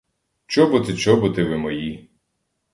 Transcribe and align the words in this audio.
Чоботи, 0.47 0.95
чоботи 0.97 1.43
ви 1.43 1.57
мої! 1.57 2.09